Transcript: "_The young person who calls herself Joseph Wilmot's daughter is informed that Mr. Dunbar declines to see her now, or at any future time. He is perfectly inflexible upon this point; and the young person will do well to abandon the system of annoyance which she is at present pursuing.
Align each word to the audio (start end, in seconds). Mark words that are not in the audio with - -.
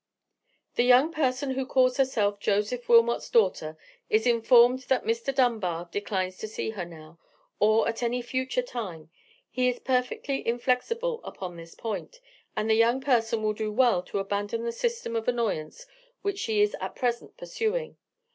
"_The 0.77 0.87
young 0.87 1.11
person 1.11 1.51
who 1.51 1.63
calls 1.63 1.97
herself 1.97 2.39
Joseph 2.39 2.89
Wilmot's 2.89 3.29
daughter 3.29 3.77
is 4.09 4.25
informed 4.25 4.79
that 4.89 5.03
Mr. 5.05 5.31
Dunbar 5.31 5.89
declines 5.91 6.39
to 6.39 6.47
see 6.47 6.71
her 6.71 6.85
now, 6.85 7.19
or 7.59 7.87
at 7.87 8.01
any 8.01 8.23
future 8.23 8.63
time. 8.63 9.11
He 9.51 9.69
is 9.69 9.77
perfectly 9.77 10.47
inflexible 10.47 11.23
upon 11.23 11.55
this 11.55 11.75
point; 11.75 12.19
and 12.57 12.67
the 12.67 12.73
young 12.73 12.99
person 12.99 13.43
will 13.43 13.53
do 13.53 13.71
well 13.71 14.01
to 14.01 14.17
abandon 14.17 14.63
the 14.63 14.71
system 14.71 15.15
of 15.15 15.27
annoyance 15.27 15.85
which 16.23 16.39
she 16.39 16.63
is 16.63 16.75
at 16.81 16.95
present 16.95 17.37
pursuing. 17.37 17.97